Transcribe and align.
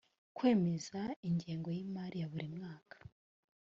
kwemeza 0.35 1.01
ingengo 1.27 1.69
y 1.77 1.79
imari 1.85 2.17
ya 2.21 2.27
buri 2.31 2.47
mwaka 2.57 2.97